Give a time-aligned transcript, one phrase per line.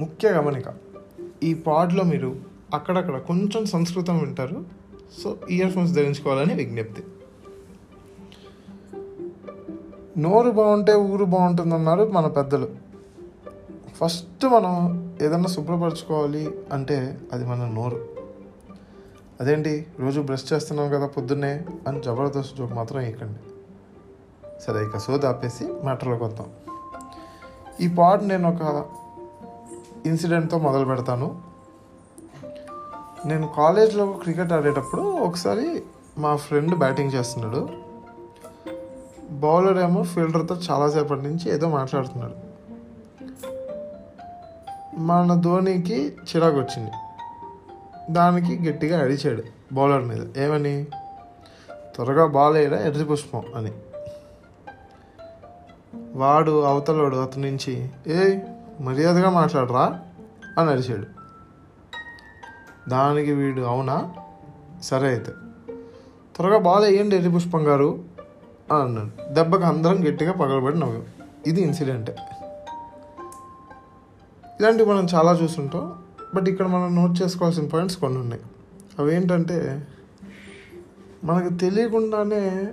[0.00, 0.64] ముఖ్య గమనిక.
[1.42, 2.36] ఈ పాడ్లో మీరు
[2.74, 4.64] అక్కడక్కడ కొంచెం సంస్కృతం వింటారు.
[5.22, 7.04] సో ఇయర్ ఫోన్స్ ధరించుకోవాలని విజ్ఞప్తి.
[10.18, 12.68] నోరు బాగుంటే ఊరు బాగుంటుంది అన్నారు మన పెద్దలు.
[14.00, 14.74] ఫస్ట్ మనం
[15.22, 18.08] ఏదన్నా శుభ్రపరచుకోవాలి అంటే అది మన నోరు.
[19.40, 19.86] అదేంటి?
[19.98, 23.38] రోజు బ్రష్ చేస్తున్నాం కదా పొద్దున్నే అని జబర్దస్త్ జోక్ మాత్రం ఇవ్వకండి
[24.60, 26.46] సరే ఇక సోది ఆపేసి మ్యాటర్లోకి వద్దాం.
[27.80, 28.86] ఈ పాడ్ నేను ఒక
[30.06, 31.42] ఇన్సిడెంట్తో మొదలు పెడతాను.
[33.26, 35.82] నేను కాలేజ్లో క్రికెట్ ఆడేటప్పుడు ఒకసారి
[36.18, 37.68] మా ఫ్రెండ్ బ్యాటింగ్ చేస్తున్నాడు.
[39.30, 42.50] బౌలర్ ఏమో ఫీల్డర్తో చాలాసేపటి నుంచి ఏదో మాట్లాడుతున్నాడు.
[44.98, 46.90] మన ధోనికి చిరాకు వచ్చింది.
[48.10, 50.38] దానికి గట్టిగా అడిచాడు బౌలర్ మీద.
[50.38, 50.84] ఏమని?
[51.94, 53.72] త్వరగా బాల్ వేయడా ఎర్రి పుష్పం అని.
[56.12, 58.38] వాడు అవతలోడు అతని నుంచి ఏ
[58.80, 60.00] మర్యాదగా మాట్లాడరా
[60.58, 61.06] అని అరిచాడు.
[62.90, 64.12] దానికి వీడు అవునా?
[64.82, 65.32] సరే అయితే.
[66.36, 68.04] త్వరగా బాధ వేయండి ఎర్రి పుష్పం గారు
[68.72, 69.34] అని అన్నాడు.
[69.34, 71.04] దెబ్బకి అందరం గట్టిగా పగలబడి నవ్వాం.
[71.46, 72.16] ఇది ఇన్సిడెంటే
[74.60, 75.98] ఇలాంటివి మనం చాలా చూస్తుంటాం.
[76.34, 78.42] బట్ ఇక్కడ మనం నోట్ చేసుకోవాల్సిన పాయింట్స్ కొన్ని ఉన్నాయి.
[78.98, 79.86] అవి ఏంటంటే
[81.24, 82.72] మనకు తెలియకుండానే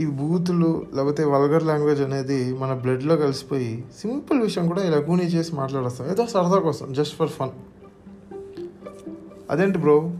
[0.00, 5.54] ఈ బూతులు లేకపోతే వల్గర్ లాంగ్వేజ్ అనేది మన బ్లడ్లో కలిసిపోయి సింపుల్ విషయం కూడా ఇలా గూనీ చేసి
[5.54, 6.10] మాట్లాడేస్తాం.
[6.10, 7.50] ఏదో సరదా కోసం జస్ట్ ఫర్ ఫన్
[9.50, 10.10] అదేంటి బ్రో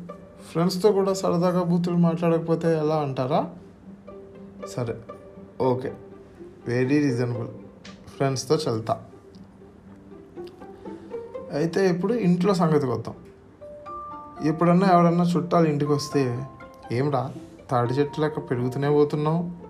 [0.51, 3.51] ఫ్రెండ్స్తో కూడా సరదాగా బూతులు మాట్లాడకపోతే ఎలా అంటారా?
[4.69, 4.95] సరే
[5.61, 5.93] ఓకే.
[6.69, 7.49] వెరీ రీజనబుల్
[8.17, 9.05] ఫ్రెండ్స్తో చల్తా.
[11.53, 13.15] అయితే ఇప్పుడు ఇంట్లో సంగతికి వద్దాం
[14.45, 16.47] ఎప్పుడన్నా ఎవరన్నా చుట్టాలు ఇంటికి వస్తే
[16.93, 17.33] ఏమిరా
[17.71, 19.64] తాడి చెట్టు లెక్క పెరుగుతూనే పోతున్నావు?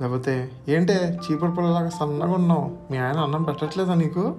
[0.00, 2.76] లేకపోతే ఏంటే చీపురు పుల్లలాగా సన్నగా ఉన్నావు?
[2.90, 4.34] మీ ఆయన అన్నం పెట్టట్లేదా నీకు?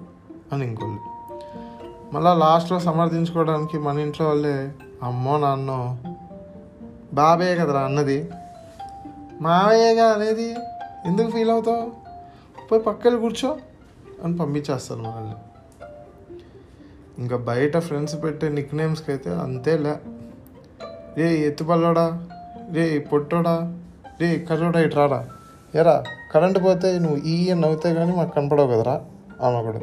[0.52, 0.98] అని ఇంకోళ్ళు
[2.14, 5.98] మళ్ళా లాస్ట్లో సమర్థించుకోవడానికి మన ఇంట్లో వాళ్ళే అమ్మో నాన్నో
[7.14, 8.30] బాబే కదరా అన్నది.
[9.40, 10.56] మావయ్యగా అనేది
[11.06, 11.92] ఎందుకు ఫీల్ అవుతావు?
[12.70, 13.58] పోయి పక్కలు కూర్చో
[14.24, 15.34] అని పంపించేస్తారు మనల్ని
[17.18, 19.98] ఇంకా బయట ఫ్రెండ్స్ పెట్టే నిక్ నేమ్స్కి అయితే అంతేలే.
[21.16, 22.28] రే ఎత్తుపల్లోడా?
[22.72, 23.82] రే పొట్టోడా?
[24.20, 25.28] రే ఇక్కడ ఇటు రాడా
[25.74, 29.04] ఎరా కరెంట్ పోతే నువ్వు ఈ అని నవ్వుతే కానీ మాకు కనపడవు కదరా
[29.40, 29.80] ఆమెకుడు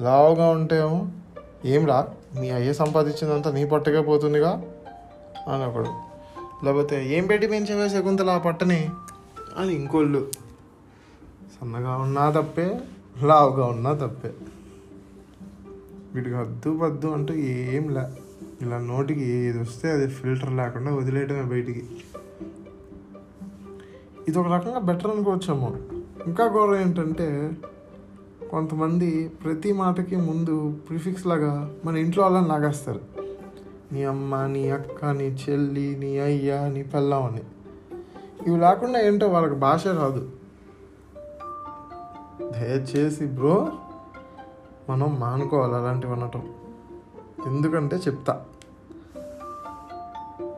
[0.00, 1.06] లావుగా ఉంటేమో
[1.64, 2.08] ఏమిరా
[2.40, 4.50] మీ అయ్యే సంపాదించిందంతా నీ పట్టుగా పోతుందిగా
[5.48, 5.88] అని ఒకడు
[6.64, 8.88] లేకపోతే ఏం పెట్టి పెంచవే శకుంతల ఆ పట్టని
[9.58, 10.30] అని ఇంకోళ్ళు.
[11.60, 12.80] సన్నగా ఉన్నా తప్పే
[13.22, 14.32] లావుగా ఉన్నా తప్పే.
[16.14, 18.04] వీటికి హద్దు పద్దు అంటూ ఏం లే.
[18.62, 21.82] ఇలా నోటికి ఏది వస్తే అది ఫిల్టర్ లేకుండా వదిలేయటమే బయటికి.
[24.28, 25.72] ఇది ఒక రకంగా బెటర్ అనుకోవచ్చేమో.
[26.26, 27.50] ఇంకా ఘోరం ఏంటంటే
[28.50, 33.00] కొంతమంది ప్రతి మాటకి ముందు ప్రిఫిక్స్ లాగా మన ఇంట్లో వాళ్ళని లాగేస్తారు.
[33.92, 37.40] నీ అమ్మ నీ అక్క నీ చెల్లి నీ అయ్య నీ పెళ్ళం అని.
[38.46, 40.30] ఇవి లేకుండా ఏంటో వాళ్ళకి భాష రాదు.
[42.40, 43.72] దయచేసి బ్రో
[44.90, 46.42] మనం మానుకోవాలి అలాంటివి అనటం.
[47.46, 48.44] ఎందుకంటే చెప్తా.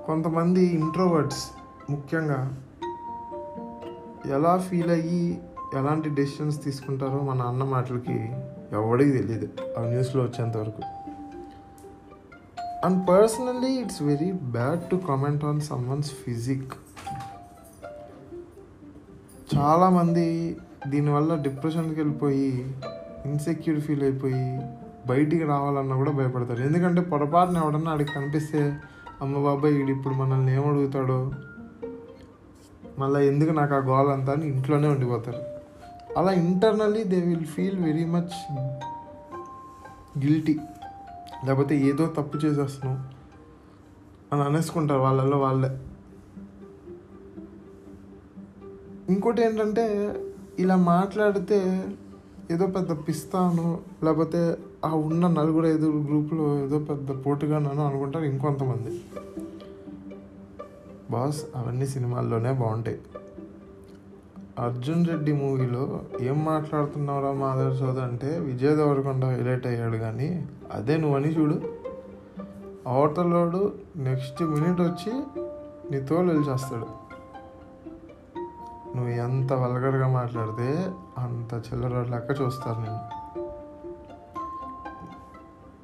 [0.07, 1.51] కొంతమంది ఇంట్రోవర్డ్స్
[1.91, 2.63] ముఖ్యంగా
[4.31, 5.39] ఎలా ఫీల్ అయ్యి
[5.75, 8.19] ఎలాంటి డెసిషన్స్ తీసుకుంటారో మన అన్న మాటలకి
[8.73, 9.49] ఎవడికి తెలియదు
[9.79, 10.83] ఆ న్యూస్లో వచ్చేంత వరకు.
[12.87, 16.73] And personally it's very bad to comment on someone's physique
[19.57, 20.57] చాలామంది
[20.89, 22.75] దీనివల్ల డిప్రెషన్కి వెళ్ళిపోయి
[23.27, 24.61] ఇన్సెక్యూర్ ఫీల్ అయిపోయి
[25.07, 26.63] బయటికి రావాలన్నా కూడా భయపడతారు.
[26.63, 28.81] ఎందుకంటే పొరపాటున ఎవడన్నా ఆడికి కనిపిస్తే
[29.23, 31.33] అమ్మ బాబాయ్ వీడు ఇప్పుడు మనల్ని ఏమడుగుతాడో?
[32.99, 35.43] మళ్ళీ ఎందుకు నాకు ఆ గోల్ అంతా అని ఇంట్లోనే ఉండిపోతారు.
[36.19, 38.55] అలా internally they will feel very much
[40.19, 40.59] guilty
[41.45, 43.09] లేకపోతే ఏదో తప్పు చేసేస్తున్నాం
[44.33, 45.81] అని అనేసుకుంటారు వాళ్ళల్లో వాళ్ళే.
[49.13, 50.15] ఇంకోటి ఏంటంటే
[50.59, 51.89] ఇలా మాట్లాడితే
[52.51, 59.01] ఏదో పెద్ద పిస్తాను లేకపోతే ఆ ఉన్న నలుగురు ఐదుగురు గ్రూప్లో ఏదో పెద్ద పోటుగానో అనుకుంటారు ఇంకొంతమంది.
[61.11, 63.01] బాస్ అవన్నీ సినిమాల్లోనే బాగుంటాయి.
[64.59, 71.29] అర్జున్ రెడ్డి మూవీలో ఏం మాట్లాడుతున్నావురా మాధవ్ సోద అంటే విజయ్ దేవరకొండ హైలైట్ అయ్యాడు కానీ అదే నువ్వని
[71.29, 71.61] చూడు.
[72.87, 75.13] అవతలోడు నెక్స్ట్ మినిట్ వచ్చి
[75.91, 77.07] నీ తోలు వెళ్ళిచేస్తాడు
[78.97, 83.01] నువ్వు ఎంత వల్గర్గా మాట్లాడితే అంత చిల్లర లెక్క చూస్తారు నేను.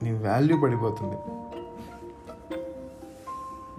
[0.04, 1.16] నీ వాల్యూ పడిపోతుంది.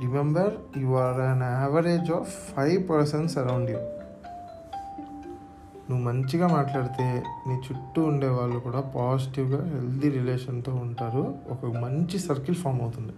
[0.01, 3.77] Remember you are an average of five persons around you
[5.89, 11.35] నువ్వు మంచిగా మాట్లాడితే నీ చుట్టూ ఉండే వాళ్ళు కూడా పాజిటివ్గా హెల్దీ రిలేషన్తో ఉంటారు.
[11.49, 13.13] ఒక మంచి సర్కిల్ ఫామ్ అవుతుంది.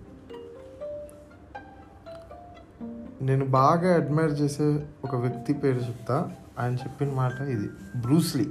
[3.22, 6.32] నేను బాగా అడ్మైర్ చేసే ఒక వ్యక్తి పేరు చెప్తా.
[6.60, 7.68] ఆయన చెప్పిన మాట ఇది.
[8.02, 8.50] బ్రూస్లీ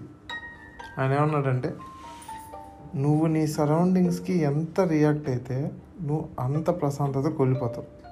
[0.98, 1.74] ఆయన ఏమన్నాడంటే
[2.96, 5.70] నువ్వు నీ సరౌండింగ్స్కి ఎంత రియాక్ట్ అయితే
[6.02, 8.03] నువ్వు అంత ప్రశాంతత కోల్పోతావు.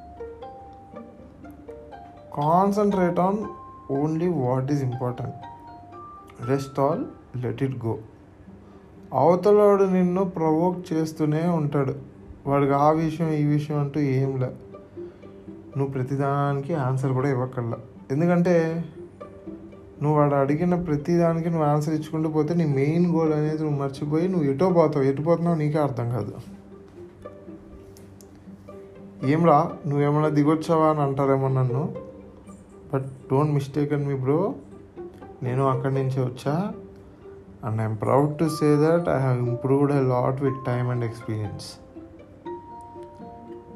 [2.36, 3.38] Concentrate on
[3.90, 5.34] only what is important
[6.46, 7.04] rest all
[7.36, 7.98] let it go
[9.14, 11.94] అవతలవాడు నిన్ను ప్రవోక్ చేస్తూనే ఉంటాడు.
[12.46, 14.46] వాడికి ఆ విషయం ఈ విషయం అంటూ ఏం లే.
[15.76, 17.78] నువ్వు ప్రతిదానికి ఆన్సర్ కూడా ఇవ్వక్కర్లా.
[18.10, 18.84] ఎందుకంటే
[20.02, 24.50] నువ్వు వాడు అడిగిన ప్రతిదానికి నువ్వు ఆన్సర్ ఇచ్చుకుంటూ పోతే నీ మెయిన్ గోల్ అనేది నువ్వు మర్చిపోయి నువ్వు
[24.50, 26.32] ఎటో పోతావు ఎటు పోతున్నావు నీకే అర్థం కాదు.
[29.26, 32.11] ఏమ్రా నువ్వేమన్నా దిగొచ్చావా అని అంటారేమో నన్ను.
[32.92, 34.54] But don't mistake and me bro
[35.42, 36.72] నేను అక్కడి నుంచి వచ్చా.
[37.64, 41.66] And I'm proud to say that I have improved a lot with time and experience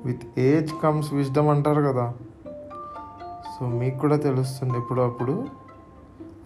[0.04, 2.14] with age comes wisdom అంటారు కదా.
[3.58, 5.46] సో మీకు కూడా తెలుస్తుంది ఎప్పుడప్పుడు.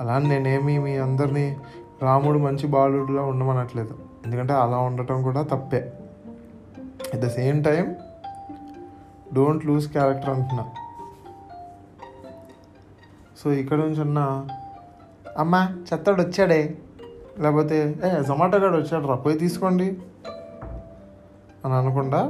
[0.00, 1.56] అలా నేనేమి మీ అందరినీ
[2.02, 3.99] రాముడు మంచి బాలుడిలా ఉండమనట్లేదు.
[4.25, 5.93] ఎందుకంటే అలా ఉండటం కూడా తప్పే.
[7.14, 7.96] At the same time
[9.34, 10.66] don't lose character అంటున్నా.
[13.42, 14.20] సో ఇక్కడ నుంచి ఉన్న
[15.38, 15.54] అమ్మ
[15.88, 16.76] చెత్తడు వచ్చాడే.
[17.38, 19.87] లేకపోతే ఏ జొమాటో గాడు వచ్చాడు రా పోయి తీసుకోండి
[21.64, 22.20] అని అనకుండా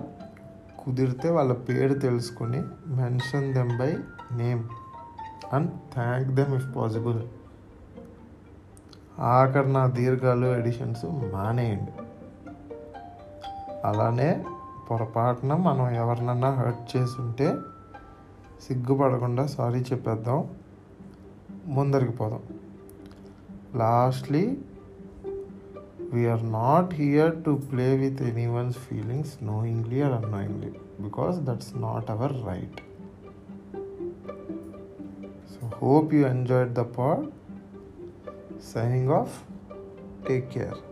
[0.81, 3.91] కుదిరితే వాళ్ళ పేరు తెలుసుకొని mention them by
[4.33, 4.63] name
[5.55, 7.21] and thank them if possible
[9.21, 11.05] ఆఖరి నా దీర్ఘాలు ఎడిషన్స్
[11.35, 11.93] మానేయండి.
[13.85, 14.45] అలానే
[14.91, 17.49] పొరపాటున మనం ఎవరినన్నా హర్ట్ చేసి ఉంటే
[18.65, 20.41] సిగ్గుపడకుండా సారీ చెప్పేద్దాం.
[21.67, 22.43] ముందరికి పోదాం.
[23.75, 24.57] Lastly
[26.13, 30.71] we're not here to play with anyone's feelings knowingly or unknowingly
[31.01, 32.81] because that's not our right
[35.51, 37.27] so hope you enjoyed the pod
[38.75, 39.43] signing off
[40.29, 40.90] take care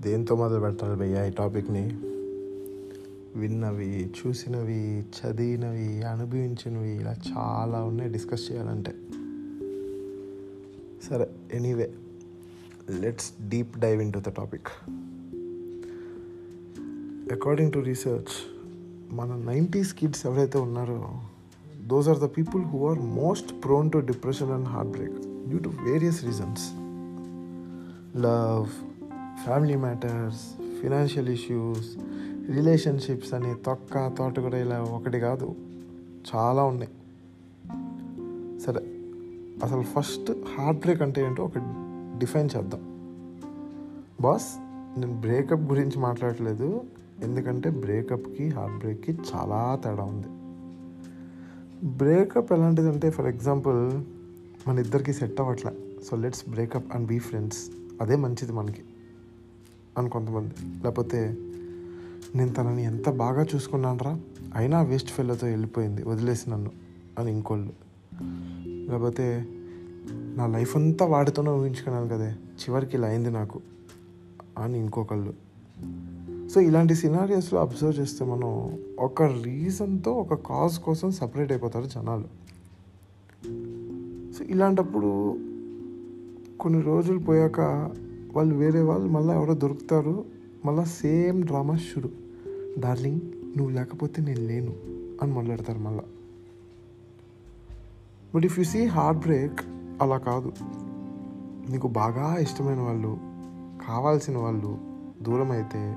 [0.00, 1.98] దేంతో మొదలు పెట్టాలి భయ్యా ఈ టాపిక్ని?
[3.38, 8.94] విన్నవి చూసినవి చదివినవి అనుభవించినవి ఇలా చాలా ఉన్నాయి డిస్కస్ చేయాలంటే.
[11.10, 11.94] సరే anyway
[12.90, 14.66] let's deep dive into the topic.
[17.32, 18.58] According to research
[19.14, 21.20] మన నైంటీస్ కిడ్స్ ఎవరైతే ఉన్నారో
[21.86, 25.12] those are the people who are most prone to depression and heart break
[25.48, 26.70] due to various reasons
[28.18, 28.87] love
[29.48, 30.40] family matters
[30.80, 31.96] financial issues
[32.50, 35.54] relationships అని తొక్క తోట కూడా ఇలా ఒకటి కాదు.
[36.34, 36.92] చాలా ఉన్నాయి.
[38.60, 38.80] సరే
[39.64, 41.52] అసలు ఫస్ట్ హార్ట్ బ్రేక్ అంటే ఏంటో ఒక
[42.18, 42.80] డిఫైన్ చేద్దాం.
[44.20, 44.46] బాస్
[45.00, 46.84] నేను బ్రేకప్ గురించి మాట్లాడలేదు
[47.22, 50.26] ఎందుకంటే బ్రేకప్కి హార్ట్ బ్రేక్కి చాలా తేడా ఉంది.
[51.88, 54.00] బ్రేకప్ ఎలాంటిదంటే ఫర్ ఎగ్జాంపుల్
[54.68, 55.72] మన ఇద్దరికి సెట్ అవ్వట్లే.
[56.10, 58.82] So let's break up and be friends అదే మంచిది మనకి.
[59.98, 60.54] అని కొంతమంది.
[60.84, 61.36] లేకపోతే
[62.34, 64.20] నేను తనని ఎంత బాగా చూసుకున్నానరా
[64.54, 66.70] అయినా వేస్ట్ ఫెల్లతో వెళ్ళిపోయింది వదిలేసి నన్ను
[67.18, 67.72] అని ఇంకోళ్ళు.
[68.90, 69.48] లేకపోతే
[70.12, 73.60] నా లైఫ్ అంతా వాడితోనే ఊహించుకున్నాను కదే చివరికి ఇలా అయింది నాకు
[74.58, 75.48] అని ఇంకొకళ్ళు.
[76.48, 82.24] సో ఇలాంటి సినారియోస్లో అబ్జర్వ్ చేస్తే మనం ఒక రీజన్తో ఒక కాజ్ కోసం సపరేట్ అయిపోతారు జనాలు.
[84.32, 85.38] సో ఇలాంటప్పుడు
[86.60, 87.60] కొన్ని రోజులు పోయాక
[88.32, 90.24] వాళ్ళు వేరే వాళ్ళు మళ్ళీ ఎవరో దొరుకుతారు
[90.64, 92.10] మళ్ళీ సేమ్ డ్రామా షురు.
[92.78, 93.20] డార్లింగ్
[93.56, 94.74] నువ్వు లేకపోతే నేను లేను
[95.22, 96.02] అని మాట్లాడతారు మళ్ళీ.
[98.34, 99.60] But if you see heart break
[100.02, 100.52] అలా కాదు.
[101.70, 103.18] నీకు బాగా ఇష్టమైన వాళ్ళు
[103.86, 104.78] కావాల్సిన వాళ్ళు
[105.22, 105.96] దూరం అయితే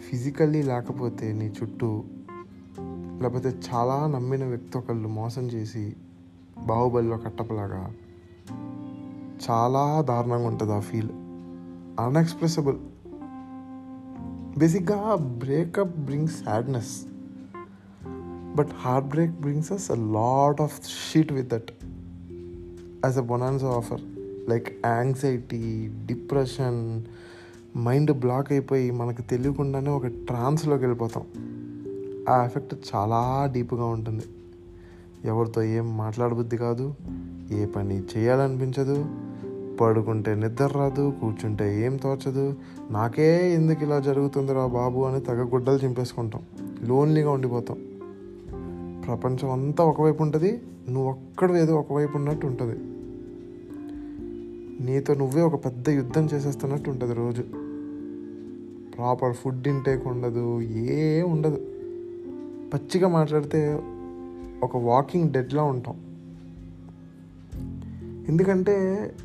[0.00, 2.04] ఫిజికల్లీ లేకపోతే నీ చుట్టూ
[3.22, 5.96] లేకపోతే చాలా నమ్మిన వ్యక్తి ఒకళ్ళు మోసం చేసి
[6.66, 7.94] బాహుబలిలో కట్టపలాగా
[9.50, 11.10] చాలా దారుణంగా ఉంటుంది ఆ ఫీల్
[12.00, 12.76] అన్ఎక్స్ప్రెసబుల్
[14.58, 17.02] బేసిక్గా breakup brings sadness
[18.56, 20.80] but heart break brings us a lot of
[21.12, 21.70] shit with that
[23.04, 24.00] as a bonanza offer
[24.48, 27.02] like anxiety depression
[27.76, 31.24] mind block అయిపోయి మనకు తెలియకుండానే ఒక ట్రాన్స్లోకి వెళ్ళిపోతాం.
[32.28, 34.24] ఆ ఎఫెక్ట్ చాలా డీప్గా ఉంటుంది.
[35.24, 36.94] ఎవరితో ఏం మాట్లాడబుద్ధి కాదు
[37.50, 39.06] ఏ పని చేయాలనిపించదు
[39.80, 42.54] పడుకుంటే నిద్ర రాదు కూర్చుంటే ఏం తోచదు.
[42.90, 46.42] నాకే ఎందుకు ఇలా జరుగుతుందిరా బాబు అని తగ గుడ్డలు చింపేసుకుంటాం.
[46.82, 47.78] లోన్లీగా ఉండిపోతాం.
[49.06, 52.78] ప్రపంచం అంతా ఒకవైపు ఉంటుంది నువ్వు ఒక్కడు ఏదో ఒకవైపు ఉన్నట్టు ఉంటుంది.
[54.84, 57.42] నీతో నువ్వే ఒక పెద్ద యుద్ధం చేసేస్తున్నట్టు ఉంటుంది రోజు.
[58.96, 61.56] ప్రాపర్ ఫుడ్ ఇంటేక్ ఉండదు ఏ ఉండదు.
[62.74, 63.80] పచ్చిగా మాట్లాడితే
[64.62, 66.05] ఒక వాకింగ్ డెడ్లా ఉంటాం.
[68.28, 68.76] ఎందుకంటే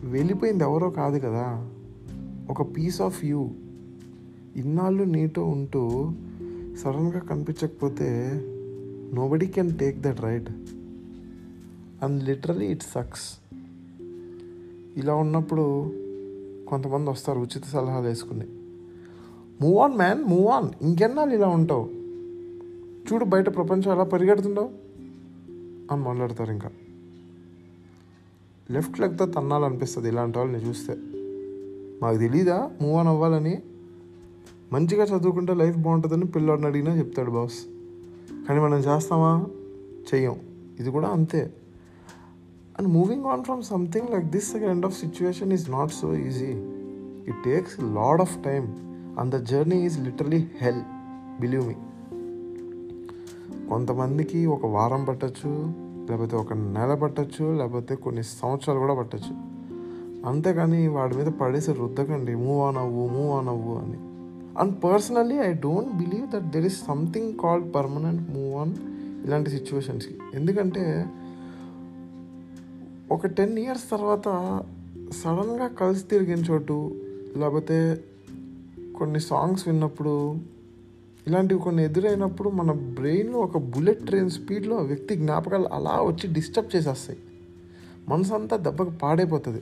[0.03, 1.71] వెళ్ళిపోయింది ఎవరో కాదు కదా.
[2.49, 3.49] ఒక పీస్ ఆఫ్ యూ
[4.55, 6.11] ఇన్నాళ్ళు నీతో ఉంటూ
[6.83, 8.31] సడన్గా కనిపించకపోతే
[9.13, 10.49] nobody can take that right
[12.03, 13.39] and literally it sucks
[14.97, 15.91] ఇలా ఉన్నప్పుడు
[16.67, 18.45] కొంతమంది వస్తారు ఉచిత సలహాలు వేసుకుని.
[19.61, 21.89] Move on man move on ఇంకెన్నాళ్ళు ఇలా ఉంటావు?
[23.13, 24.69] చూడు బయట ప్రపంచం ఎలా పరిగెడుతుండవు
[25.91, 26.69] అని మాట్లాడతారు ఇంకా.
[28.71, 30.95] లెఫ్ట్ లెగ్తో తన్నాలనిపిస్తుంది ఇలాంటి వాళ్ళని చూస్తే.
[32.03, 32.71] మాకు తెలీదా?
[32.81, 33.61] మూవ్ ఆన్ అవ్వాలని?
[34.73, 37.65] మంచిగా చదువుకుంటే లైఫ్ బాగుంటుందని పిల్లోడిని అడిగినా చెప్తాడు బాస్
[38.47, 39.45] కానీ మనం చేస్తామా?
[40.13, 40.35] చెయ్యం.
[40.79, 41.53] ఇది కూడా అంతే.
[42.79, 46.51] And moving on from something like this kind of situation is not so easy
[47.27, 48.67] it takes lot of time
[49.19, 50.81] and the journey is literally hell
[51.41, 51.73] believe me
[53.69, 55.73] కొంతమందికి ఒక వారం పట్టచ్చు
[56.11, 59.33] లేకపోతే ఒక నెల పట్టచ్చు లేకపోతే కొన్ని సంవత్సరాలు కూడా పట్టచ్చు.
[60.29, 63.97] అంతేకాని వాడి మీద పడేసి రుద్దకండి మూవ్ ఆన్ అవ్వు మూవ్ ఆన్ అవ్వు అని.
[64.59, 68.73] And personally I don't believe that there is something called permanent move on
[69.25, 70.15] ఇలాంటి సిచ్యువేషన్స్కి.
[70.33, 71.05] ఎందుకంటే
[73.11, 74.27] ఒక టెన్ ఇయర్స్ తర్వాత
[75.23, 76.95] సడన్గా కలిసి తిరిగిన చోటు
[77.37, 78.03] లేకపోతే
[78.97, 80.35] కొన్ని సాంగ్స్ విన్నప్పుడు
[81.27, 86.75] ఇలాంటివి కొన్ని ఎదురైనప్పుడు మన బ్రెయిన్లో ఒక బుల్లెట్ ట్రైన్ స్పీడ్లో ఆ వ్యక్తి జ్ఞాపకాలు అలా వచ్చి డిస్టర్బ్
[86.75, 87.19] చేసేస్తాయి.
[88.09, 89.61] మనసు అంతా దెబ్బకి పాడైపోతుంది.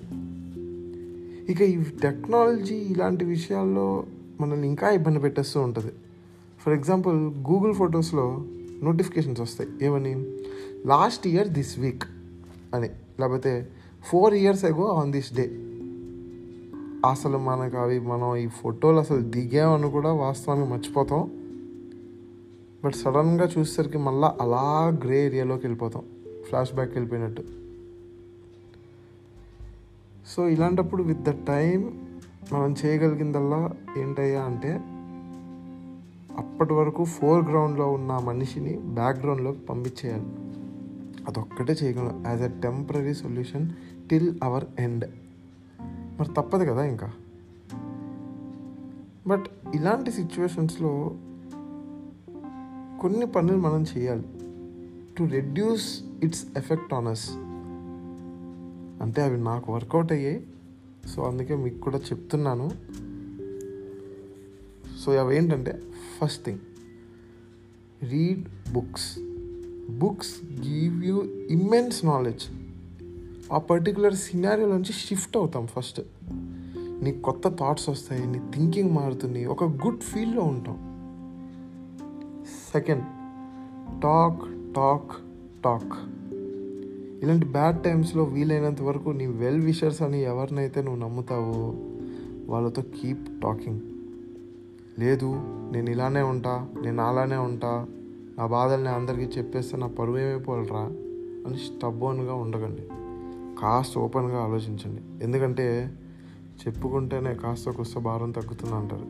[1.52, 4.04] ఇక ఈ టెక్నాలజీ ఇలాంటి విషయాల్లో
[4.42, 5.92] మనల్ని ఇంకా ఇబ్బంది పెట్టేస్తూ ఉంటుంది.
[6.62, 8.46] ఫర్ ఎగ్జాంపుల్ గూగుల్ ఫొటోస్లో
[8.84, 9.70] నోటిఫికేషన్స్ వస్తాయి.
[9.82, 10.38] ఏమని?
[10.86, 12.04] లాస్ట్ ఇయర్ దిస్ వీక్
[12.74, 12.90] అని.
[13.20, 13.70] లేకపోతే
[14.06, 15.52] four years ago on this day
[17.10, 21.32] అసలు మనకు అవి మనం ఈ ఫోటోలు అసలు దిగామని కూడా వాస్తవాన్ని మర్చిపోతాం.
[22.86, 26.04] బట్ సడన్గా చూసేసరికి మళ్ళీ అలా గ్రే ఏరియాలోకి వెళ్ళిపోతాం.
[26.48, 27.44] ఫ్లాష్ బ్యాక్ వెళ్ళిపోయినట్టు.
[30.28, 32.08] సో ఇలాంటప్పుడు విత్ ద టైం
[32.54, 34.80] మనం చేయగలిగిందల్లా ఏంటయ్యా అంటే
[36.38, 40.24] అప్పటి వరకు ఫోర్ గ్రౌండ్లో ఉన్న మనిషిని బ్యాక్గ్రౌండ్లోకి పంపించేయాలి.
[41.28, 42.24] అదొక్కటే చేయగలం.
[42.28, 43.70] As a temporary solution
[44.10, 45.06] till our end.
[46.20, 47.12] మరి తప్పదు కదా ఇంకా.
[49.28, 49.46] బట్
[49.76, 51.16] ఇలాంటి సిచ్యువేషన్స్లో
[53.00, 54.24] కొన్ని పనులు మనం చేయాలి.
[55.18, 57.30] To reduce its effect on us
[59.04, 60.48] అంటే అవి నాకు వర్కౌట్ అయ్యాయి.
[61.16, 62.72] సో అందుకే మీకు కూడా చెప్తున్నాను.
[65.00, 65.82] సో అవి ఏంటంటే
[66.22, 66.60] first thing
[68.04, 69.20] read books
[69.92, 70.36] books
[70.68, 72.44] give you immense knowledge
[73.54, 76.02] ఆ పర్టికులర్ సినారియో నుంచి షిఫ్ట్ అవుతాం ఫస్ట్
[77.04, 80.89] నీ కొత్త థాట్స్ వస్తాయి నీ థింకింగ్ మారుతుంది ఒక గుడ్ ఫీల్లో ఉంటాం.
[82.72, 83.04] సెకండ్
[84.02, 85.12] టాక్ టాక్
[85.64, 85.94] టాక్
[87.24, 91.74] ఇలాంటి బ్యాడ్ టైమ్స్లో వీలైనంత వరకు నీ వెల్ విషర్స్ అని ఎవరినైతే నువ్వు నమ్ముతావో
[92.52, 93.80] వాళ్ళతో కీప్ టాకింగ్
[95.00, 95.36] లేదు
[95.72, 97.88] నేను ఇలానే ఉంటా నేను అలానే ఉంటా
[98.38, 100.80] నా బాధల్ని అందరికీ చెప్పేస్తే నా పరువు ఏమైపోవాలరా
[101.48, 102.82] అని స్టబ్బోన్గా ఉండకండి.
[103.62, 105.24] కాస్త ఓపెన్గా ఆలోచించండి.
[105.24, 105.92] ఎందుకంటే
[106.68, 109.06] చెప్పుకుంటేనే కాస్త కొస్త భారం తగ్గుతుంది అంటారు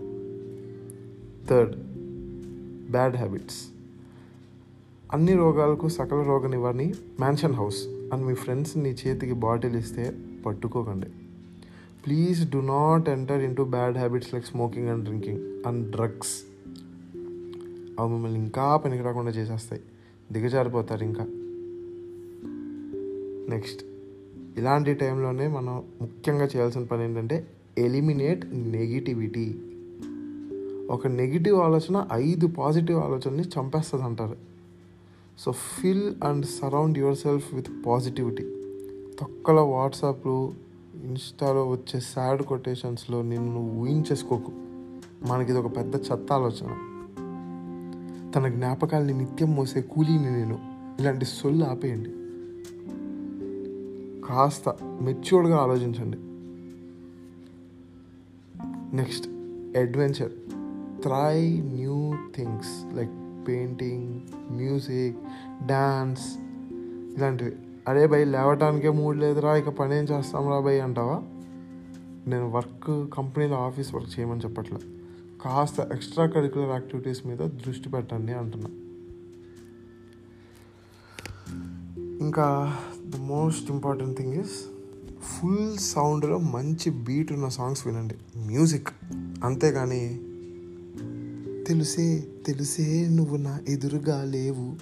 [1.48, 1.89] థర్డ్
[2.92, 3.68] బ్యాడ్ హ్యాబిట్స్.
[5.14, 11.08] అన్ని రోగాలకు సకల రోగ నివారణి మ్యాన్షన్ హౌస్ అని మీ ఫ్రెండ్స్ నీ చేతికి బాటిల్ ఇస్తే పట్టుకోకండి.
[12.06, 16.44] Please do not enter into bad habits like smoking and drinking and drugs.
[18.00, 19.82] అవి మిమ్మల్ని ఇంకా పనికి రాకుండా చేసేస్తాయి.
[20.32, 21.26] దిగజారిపోతారు ఇంకా.
[23.56, 23.84] నెక్స్ట్
[24.58, 29.58] ఇలాంటి టైంలోనే మనం ముఖ్యంగా చేయాల్సిన పని ఏంటంటే ఎలిమినేట్ నెగిటివిటీ.
[30.90, 34.38] ఒక నెగిటివ్ ఆలోచన ఐదు పాజిటివ్ ఆలోచనని చంపేస్తుంది అంటారు
[35.40, 38.44] so fill and surround yourself with positivity
[39.20, 40.54] తొక్కల వాట్సాప్లు
[41.04, 44.52] ఇన్స్టాలో వచ్చే సాడ్ కొటేషన్స్లో నిన్ను నువ్వు ఊహించేసుకోకు.
[45.26, 46.68] మనకి ఇది ఒక పెద్ద చెత్త ఆలోచన.
[48.36, 50.60] తన జ్ఞాపకాల్ని నిత్యం మోసే కూలీని నేను.
[51.00, 52.10] ఇలాంటి సొల్లు ఆపేయండి.
[54.28, 56.18] కాస్త మెచ్యూర్డ్గా ఆలోచించండి.
[58.96, 59.28] Next
[59.78, 60.32] adventure
[61.02, 65.18] try new things like painting music
[65.66, 66.38] dance
[67.18, 67.52] ఇలాంటివి.
[67.88, 71.22] అరే భయ్ లేవటానికే మూడ్ లేదురా ఇక పని ఏం చేస్తాం రా భయ్ అంటావా?
[72.28, 74.80] నేను వర్క్ కంపెనీలో ఆఫీస్ వర్క్ చేయమని చెప్పట్లే.
[75.42, 78.70] కాస్త ఎక్స్ట్రా కరికులర్ యాక్టివిటీస్ మీద దృష్టి పెట్టండి అంటున్నా.
[82.20, 84.66] ఇంకా the most important thing is
[85.22, 88.16] full సౌండ్లో మంచి బీట్ ఉన్న సాంగ్స్ వినండి.
[88.38, 88.88] మ్యూజిక్.
[89.44, 90.22] అంతేగాని
[91.70, 94.76] తెలుసే తెలుసే నువ్వు నా ఎదురుగా లేవు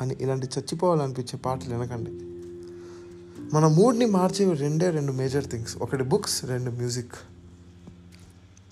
[0.00, 2.10] అని ఇలాంటి చచ్చిపోవాలనిపించే పాటలు వినకండి.
[3.54, 5.76] మన మూడ్ని మార్చేవి రెండే రెండు మేజర్ థింగ్స్.
[5.76, 7.12] ఒకటి బుక్స్ రెండు మ్యూజిక్.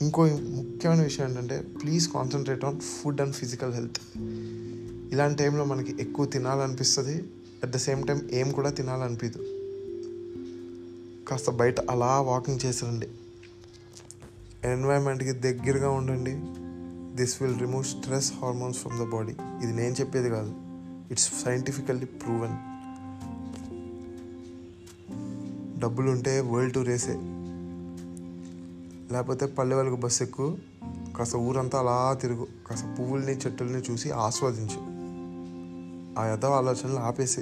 [0.03, 4.19] ఇంకో ముఖ్యమైన విషయం ఏంటంటే please concentrate on food and physical health.
[5.13, 7.25] ఇలాంటి టైంలో మనకి ఎక్కువ తినాలనిపిస్తుంది
[7.63, 9.45] అట్ ద సేమ్ టైం ఏం కూడా తినాలనిపించదు
[11.29, 13.09] కాస్త బయట అలా వాకింగ్ చేసిరండి
[14.65, 16.62] ఎన్వైర్మెంట్కి దగ్గరగా ఉండండి.
[17.15, 20.55] This will remove stress hormones from the body ఇది నేను చెప్పేది కాదు.
[21.11, 22.57] ఇట్స్ సైంటిఫికల్లీ ప్రూవెన్
[25.81, 27.13] డబ్బులు ఉంటే వరల్డ్ టూర్ వేసే.
[29.15, 30.59] లేకపోతే పల్లె వాళ్ళకు బస్సు ఎక్కువ
[31.17, 32.47] కాస్త ఊరంతా అలా తిరుగు.
[32.71, 35.03] కాస్త పువ్వుల్ని చెట్టుల్ని చూసి ఆస్వాదించు.
[36.21, 37.41] ఆ యథ ఆలోచనలు ఆపేసి.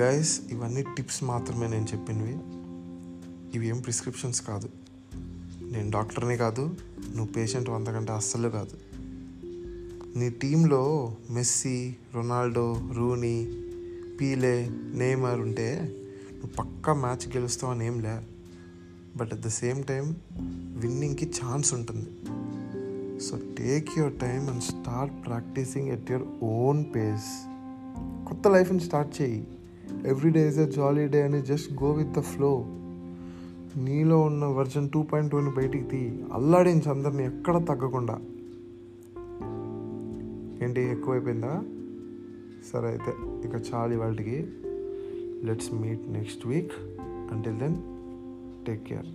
[0.00, 2.38] గైస్ ఇవన్నీ టిప్స్ మాత్రమే నేను చెప్పినవి
[3.54, 4.68] ఇవి ఏం ప్రిస్క్రిప్షన్స్ కాదు.
[5.72, 6.74] నేను డాక్టర్ని కాదు
[7.16, 8.76] నువ్వు పేషెంట్ అంతకంటే అస్సలు కాదు.
[10.18, 13.48] నీ టీంలో Messi Ronaldo Rooney
[14.20, 15.96] Pele Neymar ఉంటే
[16.32, 18.20] నువ్వు పక్కా మ్యాచ్ గెలుస్తావు అని ఏం లే.
[19.16, 20.16] But at the same time
[20.78, 22.08] విన్నింగ్కి chance ఉంటుంది.
[23.20, 27.46] So take your time and start practising at your own pace.
[28.28, 29.46] కొత్త లైఫ్ని స్టార్ట్ చేయి.
[30.06, 32.77] Every day is a jolly day అని just go with the flow.
[33.76, 36.18] నీలో ఉన్న వర్జన్ టూ పాయింట్ టూని బయటికి తీ.
[36.32, 38.20] అల్లాడించి అందరిని ఎక్కడ తగ్గకుండా.
[40.62, 41.64] ఏంటి ఎక్కువైపోయిందా?
[42.72, 43.12] సరే అయితే
[43.48, 44.46] ఇక చాలు వాటికి
[45.46, 46.72] let's meet next week
[47.32, 47.76] until then
[48.66, 49.06] take care